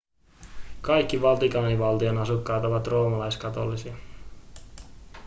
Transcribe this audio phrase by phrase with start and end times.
[0.81, 3.95] kaikki vatikaanivaltion asukkaat ovat roomalaiskatolisia